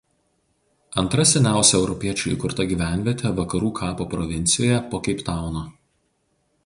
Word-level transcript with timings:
Antra 1.01 1.25
seniausia 1.31 1.75
europiečių 1.81 2.31
įkurta 2.31 2.65
gyvenvietė 2.71 3.33
Vakarų 3.41 3.69
Kapo 3.81 4.09
provincijoje 4.15 4.81
po 4.95 5.03
Keiptauno. 5.09 5.67